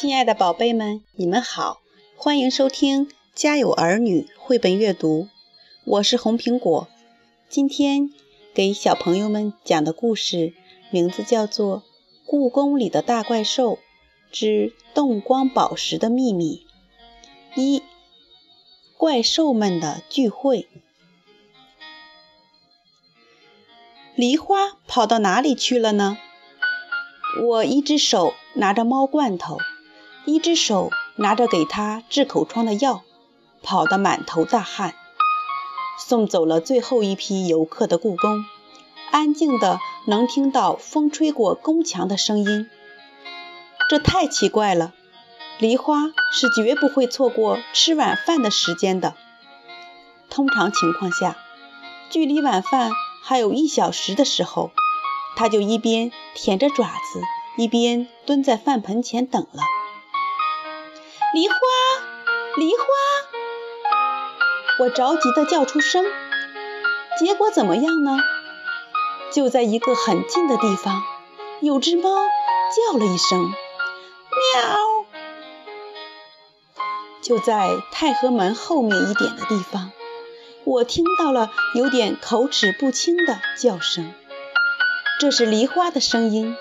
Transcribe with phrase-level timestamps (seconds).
[0.00, 1.80] 亲爱的宝贝们，你们好，
[2.16, 5.26] 欢迎收听《家有儿女》绘本阅读。
[5.84, 6.86] 我是红苹果，
[7.48, 8.12] 今天
[8.54, 10.54] 给小朋友们讲的故事
[10.92, 11.78] 名字叫做
[12.24, 13.80] 《故宫里的大怪兽
[14.30, 16.64] 之动光宝石的秘密》。
[17.60, 17.82] 一，
[18.96, 20.68] 怪兽们的聚会。
[24.14, 26.18] 梨花跑到哪里去了呢？
[27.42, 29.58] 我一只手拿着猫罐头，
[30.28, 33.02] 一只手拿着给他治口疮的药，
[33.62, 34.94] 跑得满头大汗。
[35.98, 38.44] 送走了最后一批游客的故宫，
[39.10, 42.68] 安静的能听到风吹过宫墙的声音。
[43.88, 44.92] 这太奇怪了，
[45.58, 49.14] 梨花是绝不会错过吃晚饭的时间的。
[50.28, 51.38] 通常情况下，
[52.10, 52.92] 距离晚饭
[53.22, 54.72] 还有一小时的时候。
[55.36, 57.22] 他就一边舔着爪子，
[57.56, 59.62] 一边蹲在饭盆前等了。
[61.34, 61.56] 梨花，
[62.56, 62.84] 梨花！
[64.78, 66.06] 我着急地叫出声，
[67.18, 68.16] 结果怎么样呢？
[69.30, 71.02] 就在一个很近的地方，
[71.60, 75.04] 有只猫叫了一声“喵”。
[77.20, 79.92] 就在太和门后面一点的地方，
[80.64, 84.14] 我听到了有点口齿不清的叫声。
[85.20, 86.56] 这是梨花的声音。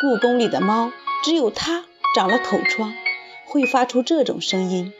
[0.00, 0.92] 故宫里的猫
[1.24, 2.94] 只有它长了口疮，
[3.48, 4.92] 会发出这种声音。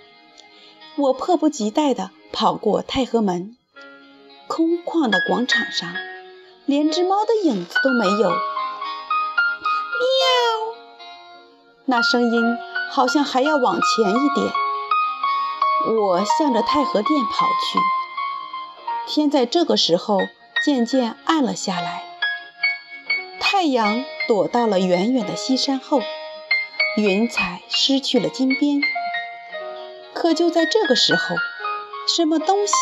[0.97, 3.57] 我迫不及待地跑过太和门，
[4.47, 5.95] 空旷的广场上，
[6.67, 8.31] 连只猫的影子都没有。
[8.31, 8.37] 喵！
[11.85, 12.57] 那声音
[12.91, 14.53] 好像还要往前一点。
[15.97, 17.79] 我向着太和殿跑去。
[19.07, 20.19] 天在这个时候
[20.65, 22.05] 渐渐暗了下来。
[23.41, 26.03] 太阳躲到了远远的西山后，
[26.98, 28.81] 云彩失去了金边。
[30.12, 31.36] 可就在这个时候，
[32.09, 32.72] 什么东西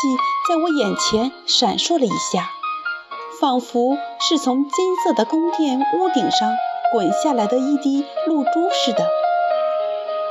[0.49, 2.49] 在我眼前闪烁了一下，
[3.39, 6.55] 仿佛是从金色的宫殿屋顶上
[6.91, 9.07] 滚下来的一滴露珠似的。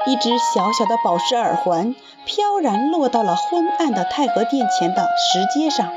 [0.08, 5.92] 一只小小的宝石耳环飘然落到了昏暗的太和殿前的石阶上，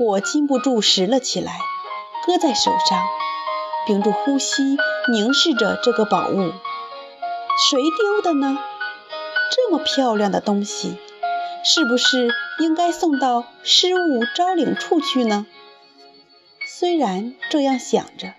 [0.00, 1.58] 我禁不住拾了起来。
[2.26, 3.06] 搁在手上，
[3.86, 4.76] 屏住呼吸，
[5.08, 6.52] 凝视着这个宝物。
[7.70, 8.58] 谁丢的呢？
[9.52, 10.98] 这么漂亮的东西，
[11.64, 15.46] 是不是应该送到失物招领处去呢？
[16.66, 18.34] 虽然这样想着，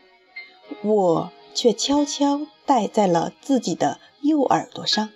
[0.83, 5.09] 我却悄悄戴在了自己的右耳朵上。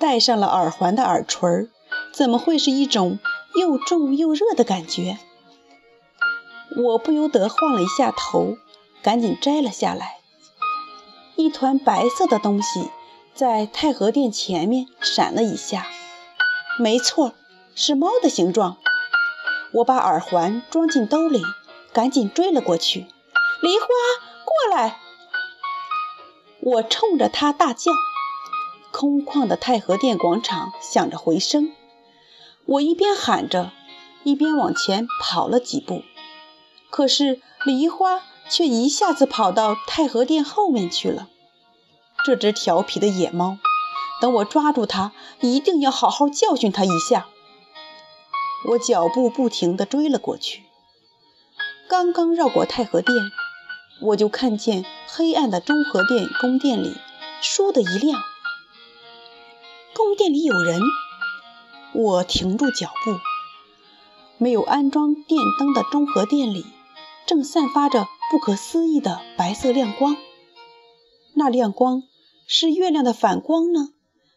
[0.00, 1.68] 戴上了耳环的耳垂，
[2.12, 3.20] 怎么会是一种
[3.54, 5.18] 又重又热的感觉？
[6.80, 8.56] 我不由得晃了一下头，
[9.02, 10.18] 赶紧摘了下来。
[11.34, 12.88] 一团白色的东西
[13.34, 15.88] 在太和殿前面闪了一下，
[16.78, 17.32] 没错，
[17.74, 18.76] 是猫的形状。
[19.72, 21.42] 我把耳环装进兜里，
[21.92, 23.08] 赶紧追了过去。
[23.60, 23.86] 梨花，
[24.44, 25.00] 过来！
[26.60, 27.90] 我冲着它大叫。
[28.92, 31.72] 空旷的太和殿广场响着回声。
[32.66, 33.72] 我一边喊着，
[34.22, 36.02] 一边往前跑了几步。
[36.90, 41.28] 可是梨花却一下子跑到太和殿后面去了。
[42.24, 43.58] 这只调皮的野猫，
[44.20, 47.28] 等我抓住它，一定要好好教训它一下。
[48.70, 50.64] 我脚步不停地追了过去。
[51.88, 53.16] 刚刚绕过太和殿，
[54.02, 56.96] 我就看见黑暗的中和殿宫殿里，
[57.40, 58.20] 倏的一亮。
[59.94, 60.80] 宫殿里有人。
[61.94, 63.18] 我停住脚步。
[64.36, 66.66] 没有安装电灯的中和殿里。
[67.28, 70.16] 正散发着不可思议的白色亮光，
[71.34, 72.04] 那亮光
[72.46, 73.90] 是月亮的反光呢，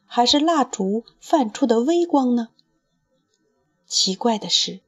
[0.05, 2.49] 还是蜡烛泛出的微光呢？
[3.87, 4.81] 奇怪的是，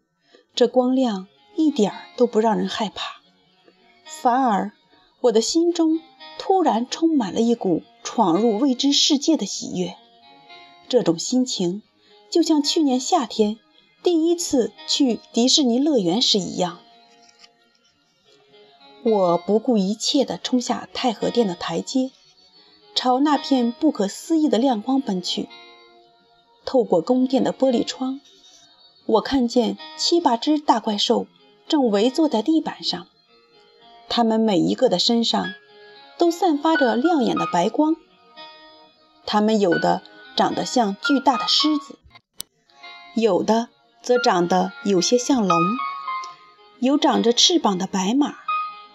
[0.53, 3.21] 这光亮一点儿都不让人害怕，
[4.03, 4.73] 反而
[5.21, 6.01] 我的心中
[6.37, 9.95] 突然充满了一股闯入未知世界的喜悦。
[10.89, 11.81] 这种心情
[12.29, 13.57] 就像去年夏天
[14.03, 16.79] 第一次去迪士尼乐园时一样。
[19.05, 22.11] 我不顾一切地冲下太和殿的台阶，
[22.95, 25.49] 朝那片不可思议的亮光奔去。
[26.63, 28.21] 透过宫殿的玻璃窗，
[29.05, 31.27] 我看见七八只大怪兽
[31.67, 33.07] 正围坐在地板上，
[34.07, 35.53] 它们每一个的身上
[36.17, 37.97] 都散发着亮眼的白光。
[39.25, 40.01] 它们有的
[40.37, 41.99] 长得像巨大的狮子，
[43.15, 43.67] 有的
[44.01, 45.57] 则长得有些像龙，
[46.79, 48.42] 有长着翅膀的白马。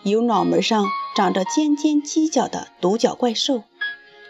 [0.03, 3.65] 有脑门上长着尖尖犄角的独角怪兽，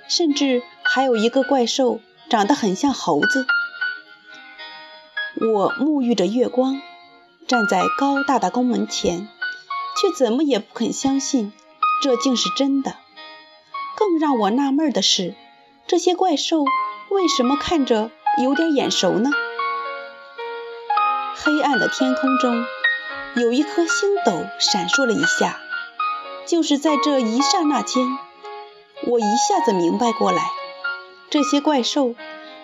[0.09, 3.47] 甚至还有一个怪兽长得很像猴子。
[5.41, 6.81] 我沐浴着月光，
[7.47, 9.29] 站在高大的宫门前，
[10.01, 11.53] 却怎么也不肯相信
[12.03, 12.97] 这竟是真的。
[13.97, 15.35] 更让我纳闷的是，
[15.87, 16.65] 这些怪兽
[17.11, 18.11] 为什么看着
[18.43, 19.31] 有点眼熟呢？
[21.37, 22.65] 黑暗的天空中，
[23.37, 25.61] 有一颗星斗闪烁了一下。
[26.47, 28.07] 就是在这一刹那间，
[29.07, 30.43] 我一下子明白过来，
[31.29, 32.15] 这些怪兽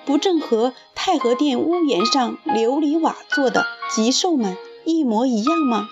[0.07, 4.57] 不正和太和殿屋檐上琉璃瓦做的吉兽们
[4.87, 5.87] 一模一样吗？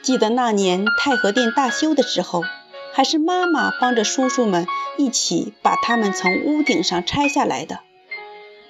[0.00, 2.44] 记得那年太和殿大修的时候，
[2.92, 7.80] 还是妈妈帮着叔叔们一起把它们从屋顶上拆下来的。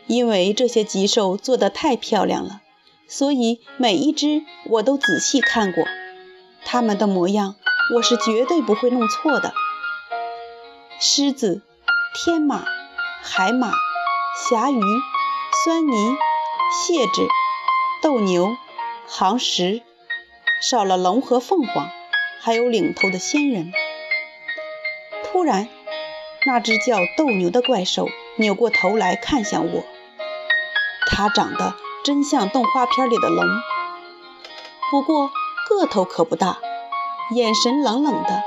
[0.07, 2.63] 因为这些吉兽做得太漂亮了，
[3.07, 5.85] 所以每一只我都仔细看过。
[6.65, 7.57] 它们的模样，
[7.95, 9.53] 我是绝对不会弄错的。
[10.99, 11.63] 狮子、
[12.15, 12.65] 天马、
[13.23, 13.73] 海马、
[14.49, 14.81] 霞鱼、
[15.65, 16.17] 酸泥、
[16.73, 17.29] 蟹子、
[18.03, 18.57] 斗牛、
[19.07, 19.83] 行石，
[20.63, 21.91] 少了龙和凤凰，
[22.41, 23.73] 还有领头的仙人。
[25.25, 25.69] 突然，
[26.47, 29.85] 那只叫斗牛的怪兽扭过头来看向我。
[31.07, 31.75] 它长得
[32.05, 33.47] 真像动画片里的龙，
[34.91, 35.31] 不过
[35.71, 36.59] 个头可不大，
[37.35, 38.43] 眼神冷冷的，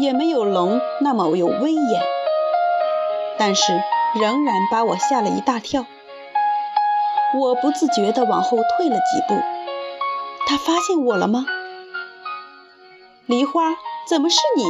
[0.00, 2.02] 也没有龙那么有威严，
[3.36, 3.82] 但是
[4.14, 5.86] 仍然把我吓了一大跳。
[7.34, 9.42] 我不自觉地往后退了几步。
[10.46, 11.44] 他发现我了吗？
[13.26, 13.74] 梨花，
[14.06, 14.64] 怎么是你？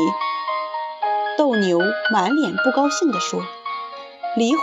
[1.37, 1.79] 斗牛
[2.11, 3.43] 满脸不高兴地说
[4.35, 4.63] ：“梨花。”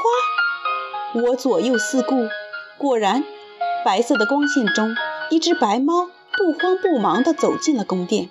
[1.13, 2.27] 我左右四顾，
[2.79, 3.25] 果然，
[3.83, 4.95] 白色的光线中，
[5.29, 8.29] 一只白猫不慌不忙地走进了宫殿。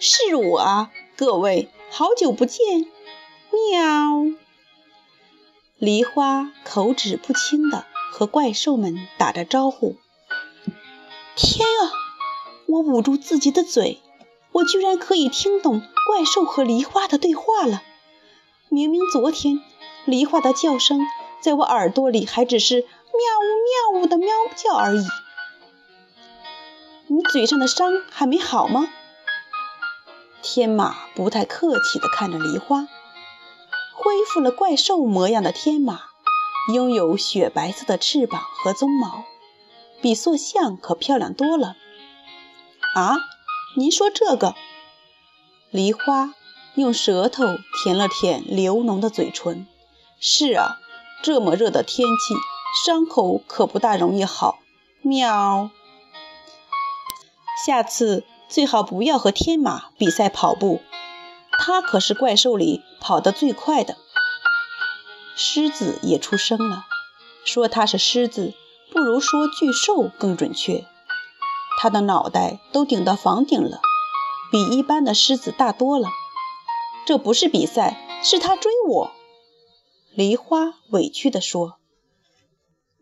[0.00, 2.86] 是我啊，各位，好久不见！
[3.52, 4.38] 喵。
[5.76, 9.96] 梨花口齿不清地和怪兽们打着招呼。
[11.36, 11.92] 天啊！
[12.66, 14.00] 我捂住自己的嘴，
[14.52, 17.82] 我居然可以听懂怪兽和梨花的对话了。
[18.70, 19.60] 明明昨天，
[20.06, 20.98] 梨花的叫声。
[21.40, 25.04] 在我耳朵里还只是喵呜喵呜的喵叫而已。
[27.08, 28.88] 你嘴上的伤还没好吗？
[30.40, 32.88] 天马不太客气地看着梨花。
[33.94, 36.00] 恢复了怪兽模样的天马，
[36.72, 39.24] 拥有雪白色的翅膀和鬃毛，
[40.00, 41.76] 比塑像可漂亮多了。
[42.94, 43.16] 啊，
[43.76, 44.54] 您说这个？
[45.70, 46.34] 梨花
[46.74, 47.44] 用舌头
[47.82, 49.66] 舔了舔流脓的嘴唇。
[50.18, 50.78] 是啊。
[51.22, 52.34] 这么热的天气，
[52.72, 54.58] 伤口可不大容易好。
[55.02, 55.70] 喵！
[57.66, 60.80] 下次最好不要和天马比赛跑步，
[61.58, 63.96] 它可是怪兽里跑得最快的。
[65.36, 66.86] 狮子也出声了，
[67.44, 68.54] 说它是狮子，
[68.90, 70.84] 不如说巨兽更准确。
[71.78, 73.80] 它的脑袋都顶到房顶了，
[74.50, 76.08] 比一般的狮子大多了。
[77.04, 79.10] 这不是比赛，是它追我。
[80.14, 81.78] 梨花委屈地说：“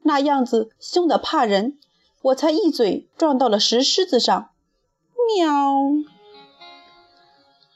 [0.03, 1.79] 那样子凶得怕人，
[2.23, 4.51] 我才一嘴撞到了石狮子上。”
[5.37, 5.49] 喵！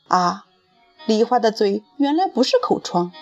[0.08, 0.46] 啊，
[1.06, 3.12] 梨花的嘴原来不是口疮。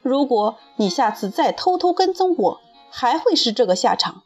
[0.00, 2.60] 如果你下次再偷偷跟踪我，
[2.90, 4.22] 还会是这个下场。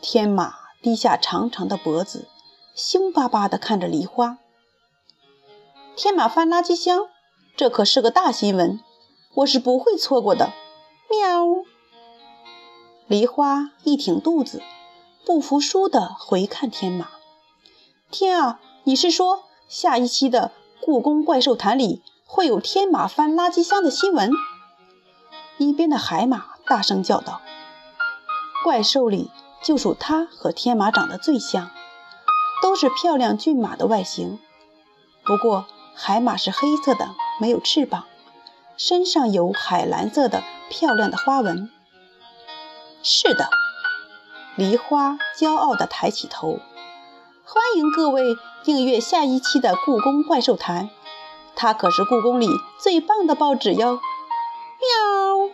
[0.00, 2.28] 天马低下长长的脖子，
[2.74, 4.38] 凶巴巴地看着梨花。
[5.96, 7.08] 天马翻垃圾箱，
[7.56, 8.78] 这可是个大新闻。
[9.34, 10.52] 我是不会错过的。
[11.10, 11.64] 喵！
[13.08, 14.60] 梨花一挺肚子，
[15.24, 17.06] 不服输地回看天马。
[18.10, 24.32] 天啊，你是说下一期的故宫怪兽谈里会有天马翻垃圾箱的新闻？
[25.58, 27.40] 一边的海马大声叫道
[28.64, 29.30] ：“怪兽里
[29.62, 31.70] 就属它和天马长得最像，
[32.60, 34.40] 都是漂亮骏马的外形。
[35.24, 38.04] 不过海马是黑色的，没有翅膀。”
[38.76, 41.70] 身上有海蓝色的漂亮的花纹。
[43.02, 43.48] 是的，
[44.56, 46.58] 梨花骄傲地抬起头。
[47.44, 50.86] 欢迎各位订阅下一期的《故宫怪兽谈》，
[51.54, 52.48] 它可是故宫里
[52.78, 54.00] 最棒的报纸哟！
[54.80, 55.50] 喵！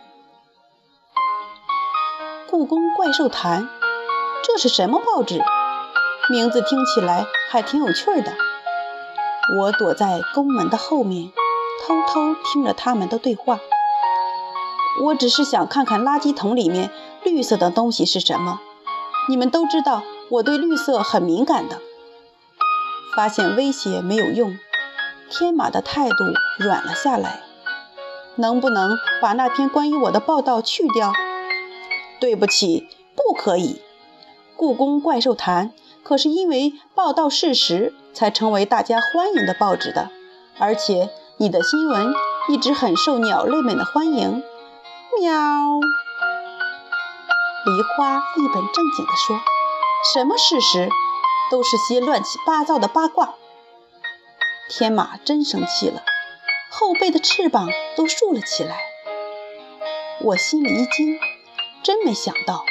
[2.49, 3.69] 故宫怪兽谈，
[4.43, 5.43] 这是什么报纸？
[6.29, 8.33] 名字听起来还挺有趣的。
[9.59, 11.31] 我躲在宫门的后面。
[11.85, 13.59] 偷偷听着他们的对话，
[15.01, 16.91] 我只是想看看垃圾桶里面
[17.23, 18.61] 绿色的东西是什么。
[19.27, 21.79] 你们都知道我对绿色很敏感的。
[23.15, 24.57] 发现威胁没有用，
[25.29, 26.15] 天马的态度
[26.59, 27.41] 软了下来。
[28.35, 31.13] 能不能把那篇关于我的报道去掉？
[32.19, 33.81] 对不起，不可以。
[34.55, 35.71] 故宫怪兽谈
[36.03, 40.09] 可是因为报道事实才成为大家欢迎的报纸的，
[40.57, 42.13] 而且你的新闻
[42.49, 44.43] 一直很受鸟类们的欢迎。
[45.19, 45.79] 喵。
[47.65, 49.39] 梨花一本正经地说
[50.13, 50.89] ：“什么事实？
[51.51, 53.35] 都是些乱七八糟的八卦。”
[54.69, 56.01] 天马真生气了，
[56.71, 58.77] 后背的翅膀都竖了起来。
[60.21, 61.19] 我心里一惊，
[61.83, 62.63] 真没想到，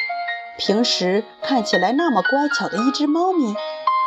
[0.59, 3.55] 平时看起来那么乖巧的一只猫咪，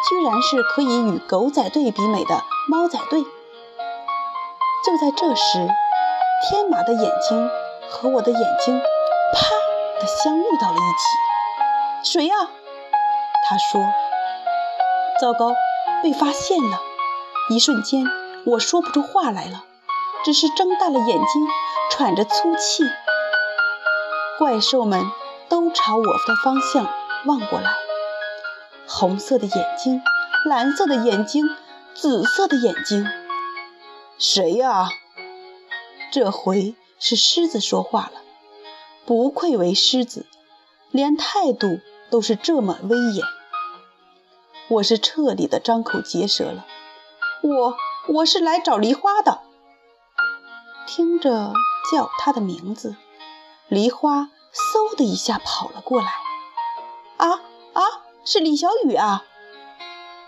[0.10, 3.24] 居然是可以与狗仔队比美的猫仔队。
[3.24, 5.68] 就在这时，
[6.50, 7.50] 天马的眼睛
[7.96, 10.02] 和我的眼睛，啪！
[10.02, 12.36] 的相遇到了一起，谁呀？
[13.48, 13.82] 他说
[15.22, 15.54] ：“糟糕，
[16.04, 16.82] 被发现了！”
[17.50, 18.06] 一瞬间，
[18.46, 19.64] 我说不出话来了，
[20.26, 21.48] 只是睁大了眼睛，
[21.90, 22.84] 喘着粗气。
[24.38, 25.06] 怪兽们
[25.48, 26.86] 都朝我的方向
[27.26, 27.72] 望过来，
[28.90, 30.02] 红色的眼睛，
[30.46, 31.46] 蓝色的眼睛，
[31.94, 33.08] 紫色的眼睛。
[34.20, 34.90] 谁呀？
[36.12, 38.22] 这回是狮子说话了。
[39.06, 40.26] 不愧为狮子，
[40.92, 43.26] 连态度都是这么威严。
[44.68, 46.66] 我是彻底的张口结舌了。
[47.44, 47.76] 我
[48.08, 49.42] 我是来找梨花的。
[50.88, 51.54] 听着
[51.92, 52.96] 叫他的名字，
[53.68, 56.08] 梨花嗖的一下跑了过来。
[57.18, 57.42] 啊
[57.74, 57.82] 啊，
[58.24, 59.24] 是李小雨啊！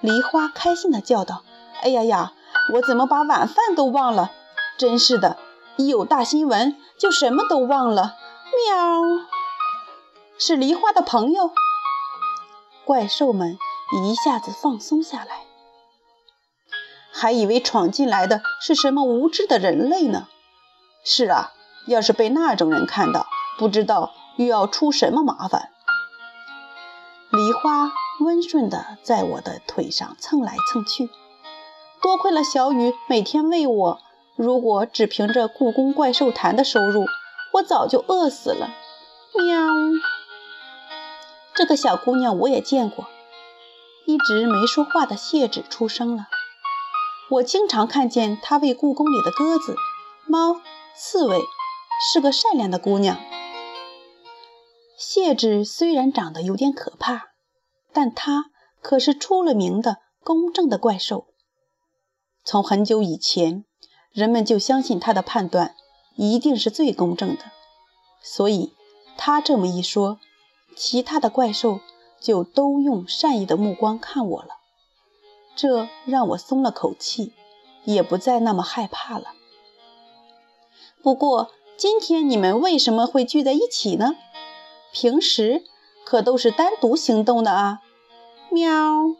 [0.02, 1.44] 梨花开心的叫道
[1.82, 2.34] ：“哎呀呀，
[2.74, 4.32] 我怎么把晚饭都忘了？
[4.78, 5.38] 真是的，
[5.78, 8.16] 一有大新闻就什么都忘了。”
[8.70, 9.26] 喵，
[10.40, 11.52] 是梨花的朋友。
[12.86, 13.60] 怪兽们
[14.02, 15.42] 一下子放松下来，
[17.12, 20.28] 还以为闯进来的是什么无知的人类呢。
[21.04, 21.52] 是啊，
[21.86, 23.28] 要是被那种人看到，
[23.60, 25.70] 不知道又要出什么麻烦。
[27.30, 27.92] 梨花
[28.22, 31.10] 温顺地在我的腿上蹭来蹭去，
[32.02, 34.00] 多亏了小雨每天喂我。
[34.38, 37.06] 如果只凭着故宫怪兽坛的收入，
[37.54, 38.70] 我早就饿死了。
[39.34, 39.58] 喵！
[41.56, 43.08] 这个小姑娘我也见过，
[44.06, 46.28] 一直没说话的谢芷出声了。
[47.32, 49.76] 我经常看见她喂故宫里的鸽子、
[50.28, 50.62] 猫、
[50.96, 51.42] 刺猬，
[52.12, 53.18] 是个善良的姑娘。
[55.00, 57.32] 谢芷虽然长得有点可怕，
[57.92, 58.46] 但她
[58.82, 61.26] 可是出了名的公正的怪兽。
[62.44, 63.66] 从很久以前，
[64.18, 65.76] 人们就相信他的判断。
[66.16, 67.44] 一定是最公正的，
[68.24, 68.74] 所以
[69.16, 70.18] 他这么一说，
[70.76, 71.80] 其他的怪兽
[72.20, 74.56] 就都用善意的目光看我了，
[75.56, 77.34] 这让我松了口气，
[77.84, 79.36] 也不再那么害怕了。
[81.04, 84.16] 不过今天你们为什么会聚在一起呢？
[84.92, 85.64] 平时
[86.04, 87.84] 可都是单独行动的啊！
[88.50, 89.16] 喵。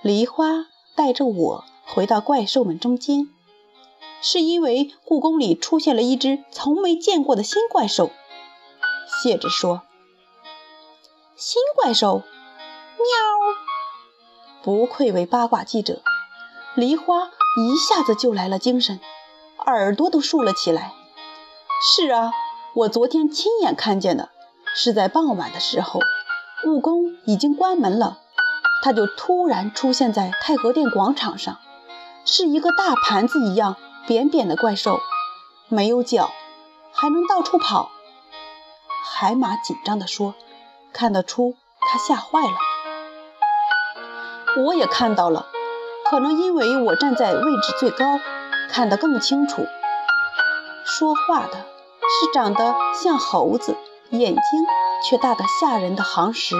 [0.00, 3.28] 梨花带着我回到怪兽们中间。
[4.20, 8.10] 是因为故宫里出现了一只从没见过的新怪兽，
[9.22, 9.82] 谢芷说
[11.34, 13.04] ：“新怪兽，喵！
[14.62, 16.02] 不愧为八卦记者，
[16.76, 19.00] 梨花一下子就来了精神，
[19.66, 20.92] 耳朵都竖了起来。
[21.82, 22.30] 是啊，
[22.74, 24.30] 我昨天亲眼看见的，
[24.76, 25.98] 是在傍晚的时候，
[26.62, 28.20] 故宫已经关门了，
[28.84, 31.58] 它就突然出现在太和殿广场上，
[32.24, 35.00] 是一个大盘子一样。”扁扁的怪兽，
[35.68, 36.32] 没有脚，
[36.92, 37.92] 还能到处跑。
[39.04, 40.34] 海马紧张地说
[40.92, 42.56] ：“看得出他吓坏了。”
[44.66, 45.46] 我也看到了，
[46.10, 48.18] 可能因为我站在位置最高，
[48.68, 49.64] 看得更清楚。
[50.84, 53.76] 说话的是长得像猴子，
[54.10, 54.42] 眼睛
[55.08, 56.56] 却大得吓人的行石。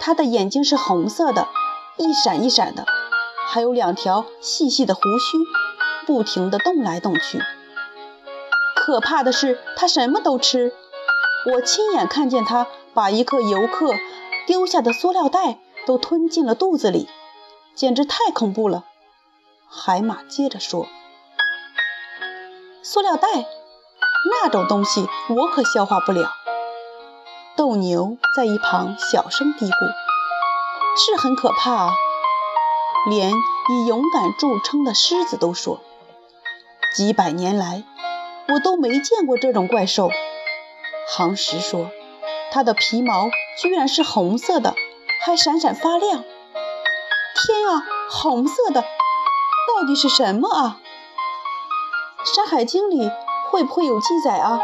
[0.00, 1.46] 他的眼睛是红色的，
[1.96, 2.84] 一闪一闪的，
[3.48, 5.38] 还有两条细细的胡须。
[6.06, 7.38] 不停地动来动去。
[8.74, 10.72] 可怕的是，它什么都吃。
[11.52, 13.92] 我亲眼看见它把一个游客
[14.46, 17.10] 丢下的塑料袋都吞进了肚子里，
[17.74, 18.84] 简直太恐怖了。
[19.68, 20.88] 海马接着说
[22.82, 23.28] ：“塑料袋
[24.30, 26.32] 那种东西，我可消化不了。”
[27.54, 29.92] 斗牛在一旁小声嘀咕
[30.96, 31.92] ：“是很可怕啊，
[33.06, 35.80] 连以勇敢著称的狮子都说。”
[36.94, 37.84] 几百年来，
[38.48, 40.10] 我都没见过这种怪兽。
[41.08, 41.90] 行石说
[42.50, 44.74] ：“它的皮毛居然是红色的，
[45.24, 46.24] 还闪闪发亮。
[47.34, 50.80] 天啊，红色的，到底是什么啊？
[52.34, 53.10] 《山海经》里
[53.50, 54.60] 会不会有记载啊？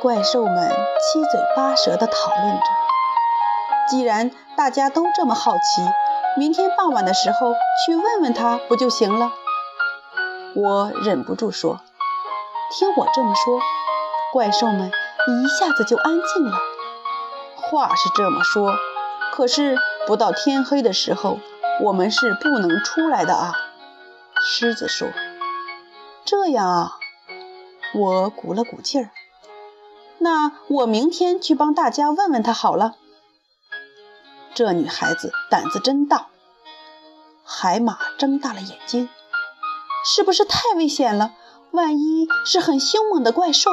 [0.00, 2.79] 怪兽们七嘴八舌地讨论着。
[3.90, 5.82] 既然大家都这么好奇，
[6.38, 7.54] 明天傍晚的时候
[7.84, 9.32] 去问问他不就行了？
[10.54, 11.80] 我忍不住说
[12.72, 13.58] ：“听我这么说，
[14.32, 14.92] 怪兽们
[15.26, 16.56] 一下子就安静了。”
[17.58, 18.76] 话是这么说，
[19.32, 21.38] 可是不到天黑的时候，
[21.82, 23.54] 我们是不能出来的啊。
[24.40, 25.08] 狮子说
[26.24, 26.92] ：“这样啊。”
[27.92, 29.10] 我鼓了鼓劲儿。
[30.18, 32.94] 那我明天去帮大家问问他好了。
[34.54, 36.26] 这女孩子胆子真大。
[37.44, 39.08] 海马睁大了眼睛，
[40.04, 41.32] 是不是太危险了？
[41.72, 43.70] 万一是很凶猛的怪兽？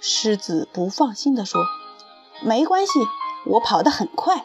[0.00, 1.64] 狮子不放心地说
[2.42, 3.06] ：“没关系，
[3.46, 4.44] 我跑得很快。”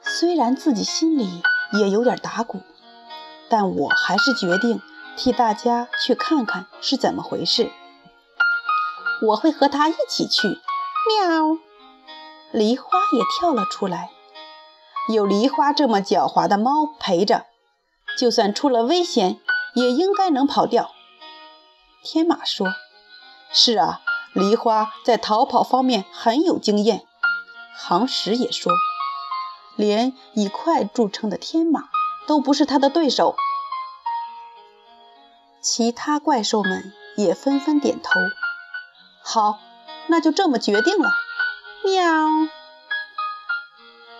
[0.00, 2.62] 虽然自己心里也有点打鼓，
[3.48, 4.80] 但我还是决定
[5.16, 7.70] 替大家去看看是怎么回事。
[9.22, 10.48] 我会和他一起去。
[10.48, 11.58] 喵！
[12.56, 14.10] 梨花也跳了出来。
[15.12, 17.44] 有梨花这么狡猾的猫陪着，
[18.18, 19.38] 就算出了危险，
[19.74, 20.90] 也应该能跑掉。
[22.02, 22.68] 天马说
[23.52, 24.00] ：“是啊，
[24.32, 27.02] 梨花在逃跑方面很有经验。”
[27.76, 28.72] 航石也说
[29.76, 31.90] ：“连以快著称的天马
[32.26, 33.36] 都不是他的对手。”
[35.60, 38.12] 其他怪兽们也纷纷点头。
[39.22, 39.58] 好，
[40.06, 41.10] 那就这么决定了。
[41.86, 42.02] 喵！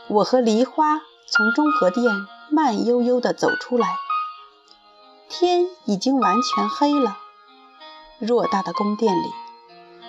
[0.07, 2.05] 我和梨花从中和殿
[2.49, 3.97] 慢悠悠地走出来，
[5.29, 7.19] 天已经完全黑了。
[8.21, 9.33] 偌大的宫殿里，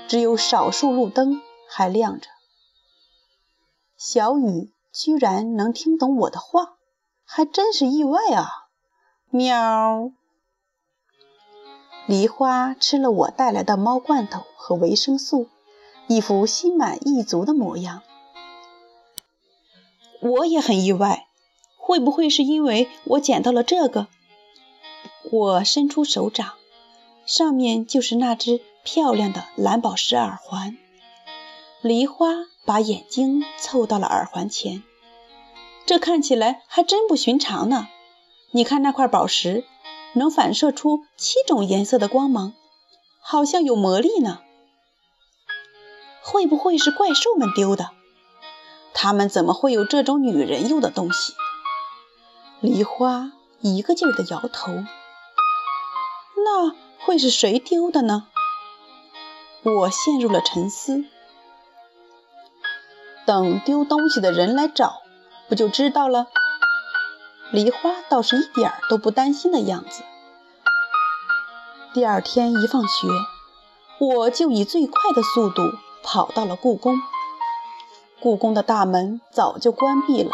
[0.08, 2.28] 只有少数路灯还亮着。
[3.98, 6.76] 小雨居然能听懂我的话，
[7.26, 8.68] 还真是意外啊！
[9.32, 10.12] 喵！
[12.06, 15.50] 梨花吃了我带来的猫罐头和维生素，
[16.08, 18.02] 一副心满意足的模样。
[20.22, 21.28] 我也很意外，
[21.78, 24.08] 会不会是因为我捡到了这个？
[25.32, 26.54] 我伸出手掌，
[27.26, 30.78] 上面就是那只漂亮的蓝宝石耳环。
[31.82, 32.28] 梨花
[32.66, 34.84] 把眼睛凑到了耳环前，
[35.86, 37.88] 这看起来还真不寻常呢。
[38.52, 39.66] 你看那块宝石。
[40.14, 42.54] 能反射出七种颜色的光芒，
[43.20, 44.40] 好像有魔力呢。
[46.30, 47.92] 会不会是怪兽们丢的？
[48.94, 51.34] 他们怎么会有这种女人用的东西？
[52.60, 54.74] 梨花一个劲儿地摇头。
[56.44, 58.28] 那会是谁丢的呢？
[59.64, 61.06] 我陷入了沉思。
[63.26, 65.02] 等丢东西的人来找，
[65.48, 66.28] 不就知道了？
[67.52, 70.04] 梨花倒是一点儿都不担心的样子。
[71.94, 73.08] 第二天一放学，
[74.00, 75.62] 我就以最快的速度
[76.10, 77.02] 跑到了故宫。
[78.22, 80.32] 故宫的大门早就关闭了。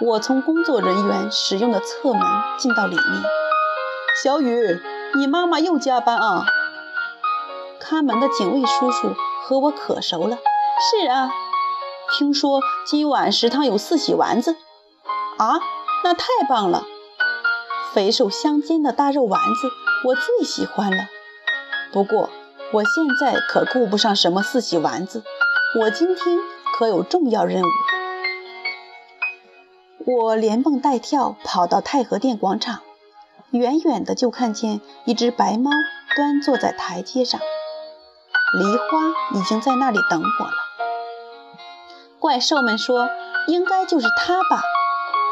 [0.00, 2.20] 我从工作人员使用的侧门
[2.58, 3.22] 进到里面。
[4.22, 4.80] 小雨，
[5.14, 6.44] 你妈妈又加班啊？
[7.80, 10.36] 看门的警卫叔叔和我可熟了。
[10.90, 11.30] 是啊，
[12.18, 14.56] 听说今晚食堂有四喜丸子。
[15.38, 15.60] 啊，
[16.02, 16.84] 那太棒了！
[17.92, 19.70] 肥瘦相间的大肉丸子，
[20.08, 21.04] 我最喜欢了。
[21.92, 22.28] 不过
[22.70, 25.24] 我现在可顾不上什么四喜丸子，
[25.80, 26.38] 我今天
[26.76, 27.66] 可有重要任务。
[30.04, 32.80] 我连蹦带跳跑到太和殿广场，
[33.52, 35.70] 远远的就看见一只白猫
[36.14, 40.52] 端坐在台阶上，梨花已经在那里等我了。
[42.18, 43.08] 怪兽们说，
[43.46, 44.62] 应该就是它吧。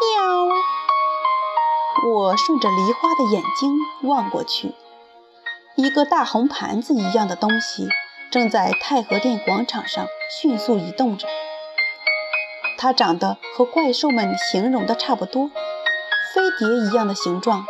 [0.01, 0.49] 喵！
[2.13, 4.75] 我顺着梨花的眼睛望过去，
[5.77, 7.87] 一个大红盘子一样的东西
[8.31, 11.29] 正在太和殿广场上迅速移动着。
[12.79, 15.51] 它长得和怪兽们形容的差不多，
[16.35, 17.67] 飞碟一样的形状，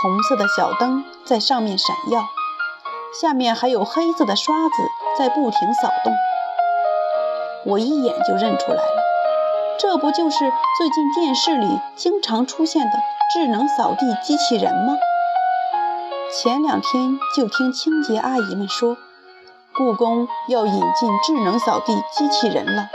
[0.00, 2.28] 红色的小灯在上面闪耀，
[3.20, 4.74] 下面还有黑色的刷子
[5.18, 6.14] 在不停扫动。
[7.66, 9.02] 我一眼就认出来了。
[9.80, 10.38] 这不就是
[10.78, 12.92] 最近电视里经常出现的
[13.32, 14.94] 智能扫地机器人吗？
[16.34, 18.96] 前两天就听清洁阿姨们说，
[19.74, 22.88] 故宫要引进智能扫地机器人了。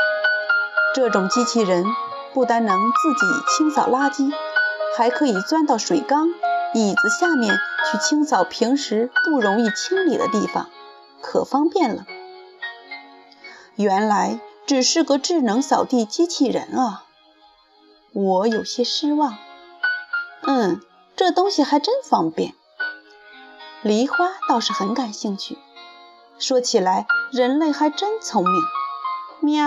[0.95, 1.85] 这种机器人
[2.33, 4.33] 不但能自己清扫垃圾，
[4.97, 6.29] 还可以钻到水缸、
[6.73, 7.55] 椅子下面
[7.91, 10.69] 去清扫平时不容易清理的地方，
[11.21, 12.07] 可方便了。
[13.75, 17.03] 原来只是个智能扫地机器人啊！
[18.13, 19.37] 我有些失望。
[20.41, 20.81] 嗯，
[21.15, 22.55] 这东西还真方便。
[23.83, 24.15] 梨花
[24.49, 25.57] 倒是很感兴趣。
[26.39, 28.53] 说起来，人类还真聪明。
[29.39, 29.63] 喵！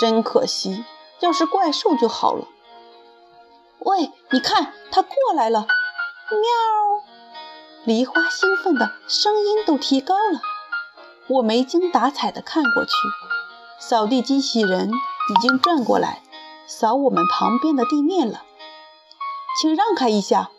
[0.00, 0.84] 真可惜，
[1.20, 2.46] 要是怪兽就好了。
[3.78, 5.66] 喂，你看，它过来了！
[6.30, 6.38] 喵！
[7.84, 10.40] 梨花兴奋的声音都提高了。
[11.28, 12.92] 我没精打采地看过去，
[13.78, 16.22] 扫地机器人已经转过来
[16.66, 18.42] 扫我们旁边的地面了。
[19.60, 20.50] 请让开一下！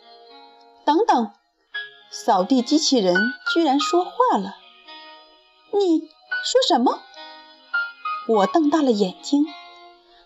[0.84, 1.30] 等等，
[2.12, 3.14] 扫地机器人
[3.54, 4.56] 居然说话了！
[5.72, 6.98] 你说什么？
[8.26, 9.46] 我瞪大了眼睛。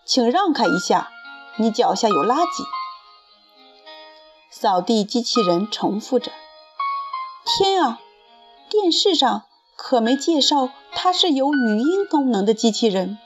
[0.03, 1.11] 请让开一下，
[1.57, 2.65] 你脚下有垃圾。
[4.49, 6.31] 扫地机器人重复着。
[7.45, 7.99] 天啊，
[8.69, 9.43] 电视上。
[9.77, 13.19] 可没介绍，它是有语音功能的机器人。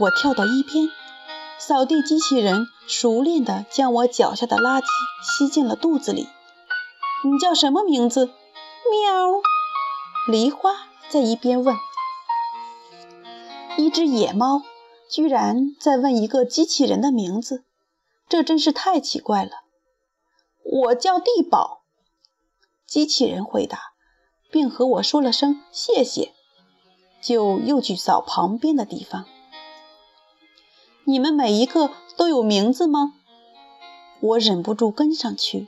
[0.00, 0.88] 我跳到一边，
[1.58, 4.86] 扫地机器人熟练地将我脚下的垃圾
[5.22, 6.26] 吸进了肚子里。
[7.26, 8.26] 你叫什么名字？
[8.88, 9.42] 喵！
[10.28, 11.74] 梨花在一边问。
[13.76, 14.62] 一只野猫
[15.10, 17.64] 居然在问一个机器人的名字，
[18.28, 19.50] 这真是太奇怪了。
[20.62, 21.82] 我叫地宝。
[22.86, 23.94] 机器人回答。
[24.48, 26.32] 并和我说了声谢谢，
[27.20, 29.26] 就又去扫旁边的地方。
[31.04, 33.14] 你们每一个都有名字吗？
[34.20, 35.66] 我忍不住跟上去。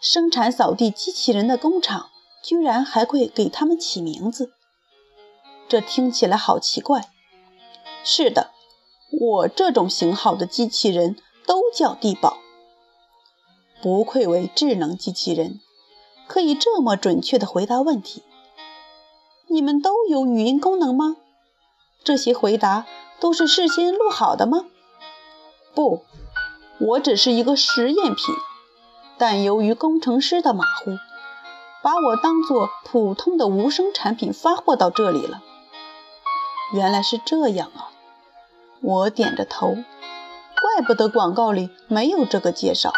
[0.00, 2.10] 生产扫地机器人的工厂
[2.42, 4.52] 居然还会给他们起名字，
[5.68, 7.10] 这听起来好奇怪。
[8.04, 8.52] 是的，
[9.10, 12.38] 我这种型号的机器人都叫地宝。
[13.82, 15.60] 不愧为智能机器人。
[16.28, 18.22] 可以这么准确地回答问题？
[19.46, 21.16] 你们都有语音功能吗？
[22.04, 22.86] 这些回答
[23.18, 24.66] 都是事先录好的吗？
[25.74, 26.04] 不，
[26.78, 28.34] 我只是一个实验品。
[29.18, 30.96] 但由于工程师的马虎，
[31.82, 35.42] 把我当作普通的无声产品发货到这里了。
[36.72, 37.90] 原来是这样啊！
[38.80, 42.92] 我点着头，怪不得广告里没有这个介绍。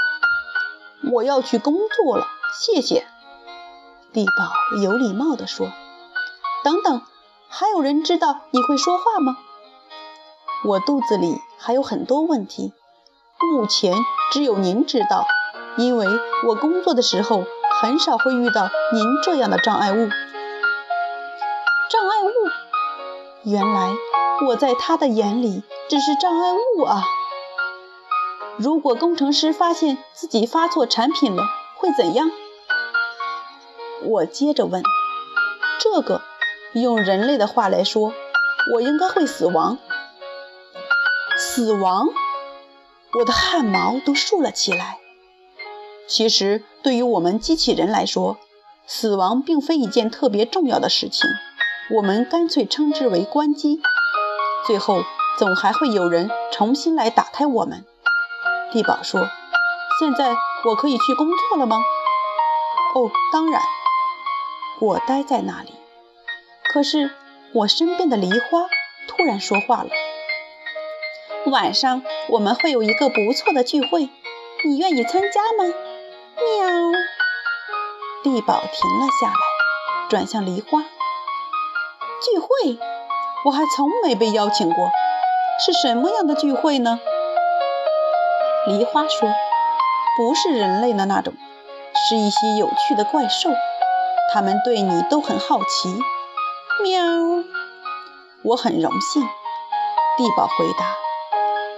[1.13, 3.07] 我要去工作了，谢谢。
[4.13, 4.53] 地宝
[4.83, 5.69] 有礼貌地说
[6.65, 7.01] ：“等等，
[7.49, 9.39] 还有人知道你会说话吗？
[10.67, 12.75] 我肚子里还有很多问题，
[13.53, 13.97] 目前
[14.33, 15.25] 只有您知道，
[15.77, 16.07] 因为
[16.47, 17.45] 我工作的时候
[17.81, 20.09] 很少会遇到您这样的障碍物。
[21.89, 22.31] 障碍物？
[23.45, 23.95] 原来
[24.49, 27.03] 我在他的眼里只是障碍物啊！
[28.59, 31.43] 如果工程师发现自己发错产品了，
[31.77, 32.31] 会怎样？”
[34.05, 34.83] 我接着问
[35.81, 36.21] ：“这个，
[36.75, 38.13] 用人类的话来说，
[38.75, 39.79] 我应该会死亡。
[41.37, 42.09] 死亡？”
[43.19, 44.99] 我的汗毛都竖了起来。
[46.11, 48.37] 其实，对于我们机器人来说，
[48.85, 51.31] 死亡并非一件特别重要的事情，
[51.95, 53.81] 我们干脆称之为关机。
[54.67, 55.05] 最后，
[55.39, 57.85] 总还会有人重新来打开我们。
[58.73, 59.21] 地宝说
[60.01, 61.79] ：“现在我可以去工作了吗
[62.97, 63.63] ？”“哦，当然。”
[64.83, 65.75] 我待在那里，
[66.73, 67.13] 可是
[67.53, 68.67] 我身边的梨花
[69.07, 69.91] 突然说话了
[71.47, 74.09] ：“晚上我们会有一个不错的聚会，
[74.65, 75.73] 你愿意参加吗？”
[76.45, 76.93] 喵。
[78.23, 79.35] 地宝停了下来，
[80.09, 80.81] 转向梨花
[82.23, 82.79] ：“聚会？
[83.45, 84.91] 我还从没被邀请过，
[85.65, 87.01] 是什么样的聚会呢？”
[88.69, 89.29] 梨花说
[90.19, 91.33] ：“不是人类的那种，
[92.09, 93.51] 是一些有趣的怪兽。”
[94.33, 95.89] 他们对你都很好奇，
[96.83, 97.03] 喵。
[98.43, 99.23] 我很荣幸，
[100.17, 100.95] 地宝回答。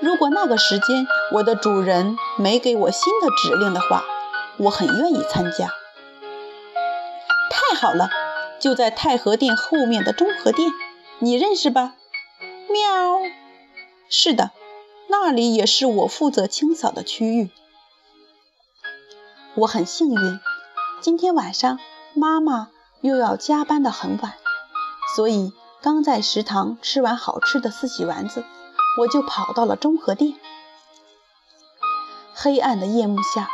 [0.01, 4.05] 如果那个时间我的主人没给我新的指令的话，
[4.59, 5.71] 我很愿意参加。
[7.51, 8.11] 太好了，
[8.61, 10.71] 就在太和殿后面的中和殿，
[11.19, 11.95] 你认识吧？
[12.69, 13.21] 喵。
[14.09, 14.51] 是的，
[15.09, 17.51] 那里也是我负责清扫的区域。
[19.55, 20.41] 我很幸运，
[21.01, 21.79] 今天晚上。
[22.15, 22.69] 妈妈
[23.01, 24.35] 又要加班的很晚，
[25.17, 28.45] 所以刚在食堂吃完好吃的四喜丸子，
[28.99, 30.35] 我就跑到了中和殿。
[32.35, 33.49] 黑暗的夜幕下，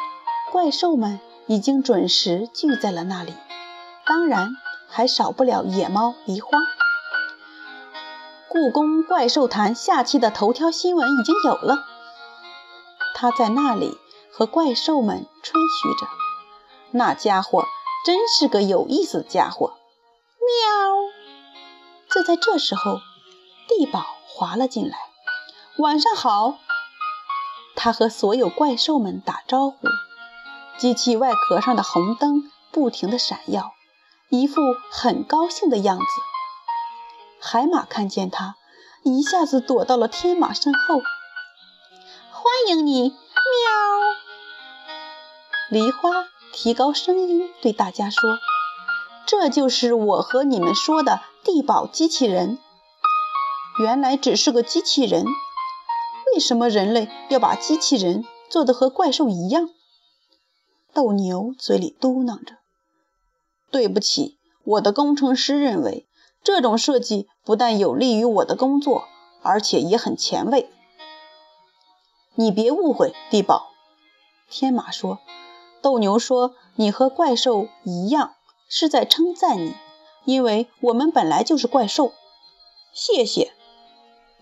[0.51, 3.35] 怪兽们已经准时聚在了那里，
[4.07, 4.57] 当然
[4.89, 6.59] 还少不了野猫梨花。
[8.49, 11.85] 故宫怪兽谈下期的头条新闻已经有了，
[13.15, 13.99] 他在那里
[14.33, 16.07] 和怪兽们吹嘘着，
[16.93, 17.65] 那家伙。
[18.05, 19.75] 真是个有意思的家伙。
[20.39, 22.15] 喵！
[22.15, 23.01] 就在这时候，
[23.67, 24.97] 地宝滑了进来。
[25.79, 26.59] 晚上好，
[27.75, 29.77] 他和所有怪兽们打招呼。
[30.79, 33.73] 机器外壳上的红灯不停地闪耀，
[34.29, 34.61] 一副
[34.93, 36.05] 很高兴的样子。
[37.41, 38.55] 海马看见他，
[39.03, 41.01] 一下子躲到了天马身后。
[42.31, 43.17] 欢迎你，喵！
[45.69, 48.39] 梨花提高声音对大家说
[49.27, 52.57] ：“这就是我和你们说的地堡机器人。
[53.81, 55.25] 原来只是个机器人。
[56.33, 59.71] 为什么人类要把机器人做得和怪兽一样？”
[60.93, 62.57] 斗牛嘴里嘟囔着
[63.71, 66.07] ：“对不起，我的工程师认为。”
[66.45, 69.09] 这种设计不但有利于我的工作，
[69.43, 70.71] 而且也很前卫。
[72.37, 73.71] 你别误会，地宝。
[74.49, 75.19] 天马说
[75.83, 78.35] ：“斗牛说你和怪兽一样，
[78.69, 79.75] 是在称赞你，
[80.25, 82.13] 因为我们本来就是怪兽。”
[82.95, 83.53] 谢谢，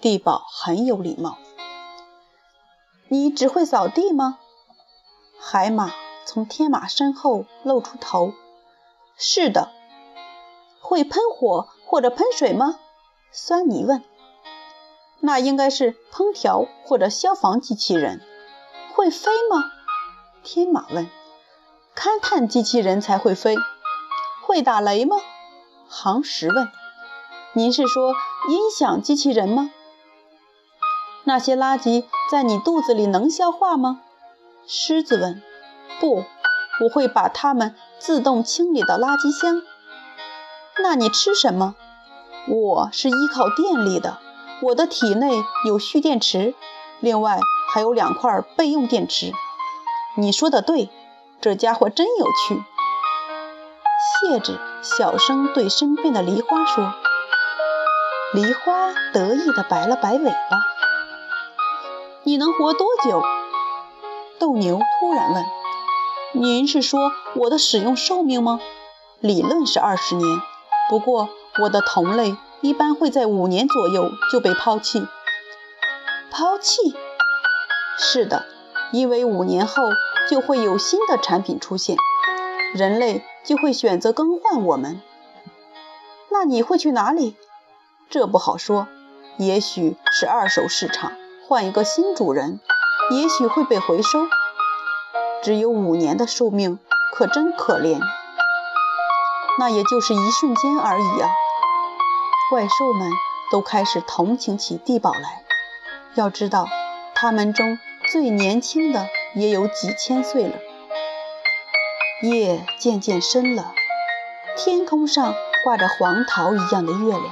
[0.00, 1.38] 地宝很有礼貌。
[3.08, 4.38] 你只会扫地吗？
[5.40, 5.92] 海马
[6.26, 8.34] 从天马身后露出头。
[9.16, 9.70] 是的。
[10.80, 12.78] 会喷火或者喷水吗？
[13.32, 14.02] 酸泥问。
[15.20, 18.20] 那应该是烹调或者消防机器人。
[18.94, 19.64] 会飞吗？
[20.42, 21.08] 天马问。
[21.94, 23.56] 勘探机器人才会飞。
[24.42, 25.16] 会打雷吗？
[25.88, 26.68] 航石问。
[27.52, 28.14] 您是说
[28.48, 29.70] 音响机器人吗？
[31.24, 34.02] 那些垃圾在你肚子里能消化吗？
[34.66, 35.42] 狮子问。
[36.00, 36.24] 不，
[36.82, 39.62] 我会把它们自动清理到垃圾箱。
[40.82, 41.74] 那你吃什么？
[42.48, 44.18] 我是依靠电力的，
[44.62, 46.54] 我的体内有蓄电池，
[47.00, 47.40] 另外
[47.72, 49.32] 还有两块备用电池。
[50.16, 50.90] 你说的对，
[51.40, 52.62] 这家伙真有趣。
[54.20, 56.92] 谢子小声对身边的梨花说。
[58.32, 60.58] 梨花得意地摆了摆尾巴。
[62.22, 63.22] 你能活多久？
[64.38, 65.44] 斗牛突然问。
[66.38, 68.60] 您是说我的使用寿命吗？
[69.20, 70.38] 理论是二十年。
[70.90, 71.30] 不过，
[71.62, 75.06] 我的同类一般会在五年左右就被抛弃。
[76.30, 76.94] 抛弃？
[77.96, 78.44] 是的，
[78.92, 79.84] 因为五年后
[80.28, 81.96] 就会有新的产品出现，
[82.74, 85.00] 人类就会选择更换我们。
[86.28, 87.34] 那你会去哪里？
[88.10, 88.88] 这不好说，
[89.38, 91.12] 也许是二手市场，
[91.48, 92.58] 换一个新主人；
[93.10, 94.26] 也许会被回收。
[95.42, 96.78] 只有五年的寿命，
[97.14, 98.00] 可真可怜。
[99.58, 101.30] 那也就是一瞬间而已啊！
[102.50, 103.10] 怪兽们
[103.50, 105.44] 都开始同情起地宝来。
[106.14, 106.68] 要知道，
[107.14, 107.78] 他们中
[108.10, 110.56] 最年轻的也有几千岁了。
[112.22, 113.72] 夜渐渐深了，
[114.56, 117.24] 天空上挂着黄桃一样的月亮。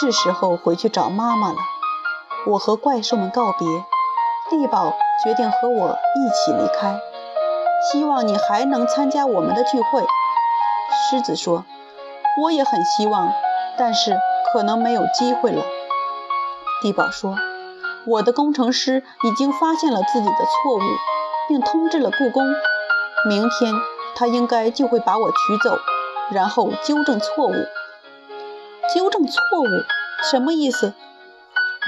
[0.00, 1.58] 是时候回去找妈妈了。
[2.46, 3.66] 我和怪兽们告别，
[4.48, 7.00] 地宝决定和我一起离开。
[7.90, 10.04] 希望你还能参加我们的聚会。
[11.10, 11.64] 狮子说
[12.42, 13.32] ：“我也很希望，
[13.78, 14.18] 但是
[14.52, 15.64] 可能没有机会了。”
[16.82, 17.36] 地堡说
[18.06, 20.80] ：“我的工程师已经发现了自己的错误，
[21.48, 22.44] 并通知了故宫。
[23.28, 23.74] 明天
[24.14, 25.78] 他应该就会把我取走，
[26.30, 27.54] 然后纠正错误。
[28.94, 29.66] 纠正错误
[30.30, 30.92] 什么意思？”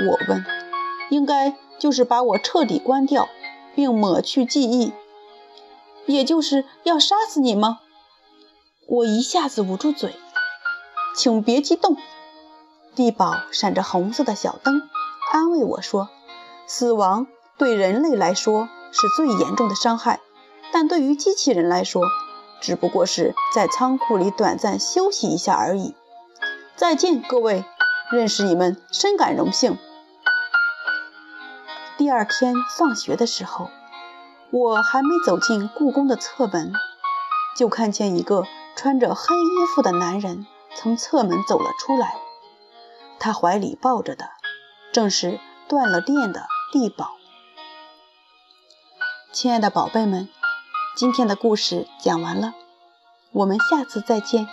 [0.08, 0.44] 我问。
[1.10, 3.28] “应该就是把我彻底关掉，
[3.74, 4.92] 并抹去记忆。
[6.06, 7.80] 也就是要杀死你吗？”
[8.86, 10.14] 我一下子捂住嘴，
[11.16, 11.96] 请别激动。
[12.94, 14.88] 地堡闪着红色的小灯，
[15.32, 16.08] 安慰我说
[16.68, 17.26] ：“死亡
[17.58, 20.20] 对人类来说是最严重的伤害，
[20.72, 22.04] 但对于机器人来说，
[22.60, 25.96] 只不过是在仓库里短暂休息一下而已。”
[26.76, 27.64] 再见，各位，
[28.12, 29.78] 认识你们深感荣幸。
[32.02, 33.70] 第二天放学的时候，
[34.50, 36.72] 我还没走进故宫的侧门，
[37.56, 38.44] 就看见一个。
[38.74, 42.16] 穿着黑衣服的男人从侧门走了出来，
[43.20, 44.30] 他怀里抱着的
[44.92, 45.38] 正是
[45.68, 47.12] 断了电的地宝。
[49.30, 50.28] 亲爱的宝贝们，
[50.96, 52.54] 今天的故事讲完了，
[53.30, 54.48] 我们下次再见。